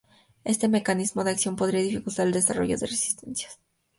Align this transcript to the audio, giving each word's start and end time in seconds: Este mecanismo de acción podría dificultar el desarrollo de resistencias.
Este 0.45 0.67
mecanismo 0.67 1.23
de 1.23 1.29
acción 1.29 1.55
podría 1.55 1.83
dificultar 1.83 2.25
el 2.25 2.33
desarrollo 2.33 2.75
de 2.75 2.87
resistencias. 2.87 3.59